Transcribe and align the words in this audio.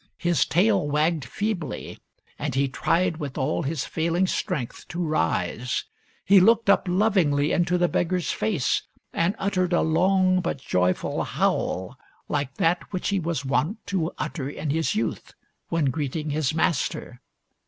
His 0.17 0.45
tail 0.47 0.87
wagged 0.89 1.23
feebly, 1.25 1.99
and 2.39 2.55
he 2.55 2.67
tried 2.67 3.17
with 3.17 3.37
all 3.37 3.61
his 3.61 3.85
failing 3.85 4.25
strength 4.25 4.87
to 4.87 4.99
rise. 4.99 5.85
He 6.25 6.39
looked 6.39 6.71
up 6.71 6.87
lovingly 6.89 7.51
into 7.51 7.77
the 7.77 7.87
beggar's 7.87 8.31
face, 8.31 8.81
and 9.13 9.35
uttered 9.37 9.73
a 9.73 9.81
long 9.83 10.39
but 10.41 10.57
joyful 10.59 11.23
howl 11.23 11.99
like 12.27 12.55
that 12.55 12.91
which 12.91 13.09
he 13.09 13.19
was 13.19 13.45
wont 13.45 13.85
to 13.85 14.11
utter 14.17 14.49
in 14.49 14.71
his 14.71 14.95
youth 14.95 15.35
when 15.69 15.85
greeting 15.91 16.31
his 16.31 16.51
master. 16.55 17.21